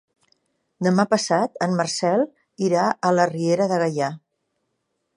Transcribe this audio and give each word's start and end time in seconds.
Demà 0.87 1.05
passat 1.11 1.59
en 1.67 1.77
Marcel 1.81 2.25
irà 2.71 2.89
a 3.11 3.15
la 3.19 3.31
Riera 3.37 3.71
de 3.75 3.81
Gaià. 3.87 4.13